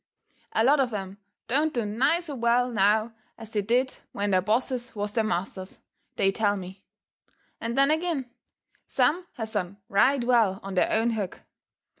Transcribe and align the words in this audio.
A 0.53 0.63
lot 0.63 0.79
of 0.79 0.91
'em 0.95 1.19
don't 1.47 1.75
do 1.75 1.85
nigh 1.85 2.21
so 2.21 2.33
well 2.33 2.71
now 2.71 3.13
as 3.37 3.51
they 3.51 3.61
did 3.61 3.97
when 4.13 4.31
their 4.31 4.41
bosses 4.41 4.95
was 4.95 5.13
their 5.13 5.23
masters, 5.23 5.79
they 6.15 6.31
tell 6.31 6.57
me; 6.57 6.83
and 7.59 7.77
then 7.77 7.91
agin, 7.91 8.27
some 8.87 9.27
has 9.33 9.51
done 9.51 9.77
right 9.89 10.23
well 10.23 10.59
on 10.63 10.73
their 10.73 10.91
own 10.91 11.11
hook. 11.11 11.41